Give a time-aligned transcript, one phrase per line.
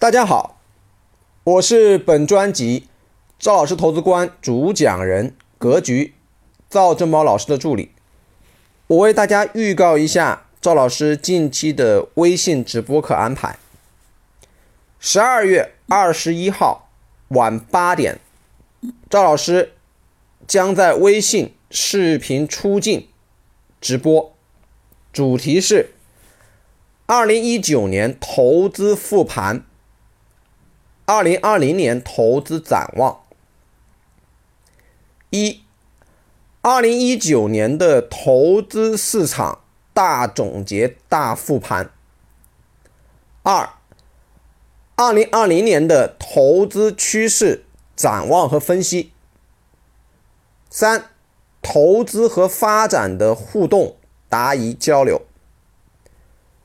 [0.00, 0.58] 大家好，
[1.44, 2.88] 我是本专辑
[3.38, 6.14] 赵老师投资观主讲人格局
[6.70, 7.90] 赵正宝老师的助理。
[8.86, 13.58] 我为大家预告一下赵老师近期的微信直播课安排。
[14.98, 16.88] 十二月二十一号
[17.28, 18.18] 晚八点，
[19.10, 19.74] 赵老师
[20.46, 23.06] 将在微信视频出镜
[23.82, 24.34] 直播，
[25.12, 25.90] 主题是
[27.04, 29.66] 二零一九年投资复盘。
[31.10, 33.24] 二零二零年投资展望：
[35.30, 35.60] 一、
[36.60, 39.58] 二零一九年的投资市场
[39.92, 41.86] 大总结大复盘；
[43.42, 43.70] 二、
[44.94, 47.64] 二零二零年的投资趋势
[47.96, 49.10] 展望和分析；
[50.70, 51.06] 三、
[51.60, 53.96] 投资和发展的互动
[54.28, 55.22] 答疑交流。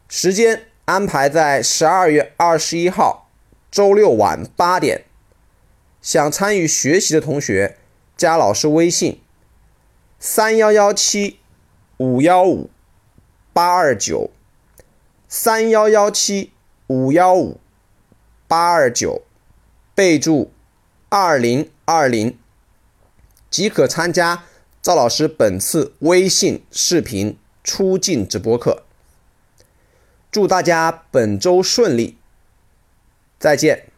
[0.08, 3.24] 时间安排在十二月二十一号。
[3.75, 5.03] 周六晚八点，
[6.02, 7.77] 想参与学习的同学，
[8.16, 9.19] 加老师微信：
[10.17, 11.39] 三幺幺七
[11.97, 12.69] 五幺五
[13.52, 14.31] 八二九，
[15.27, 16.53] 三幺幺七
[16.88, 17.59] 五幺五
[18.47, 19.23] 八二九，
[19.94, 20.53] 备注
[21.09, 22.39] 二零二零，
[23.50, 24.45] 即可参加
[24.81, 28.83] 赵老师本次微信视频出镜直播课。
[30.31, 32.17] 祝大家本周顺利！
[33.45, 33.94] 再见。